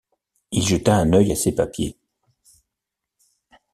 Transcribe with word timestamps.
Il 0.51 0.63
jeta 0.67 0.95
un 0.95 1.13
œil 1.13 1.31
à 1.31 1.35
ses 1.35 1.53
papiers. 1.53 1.95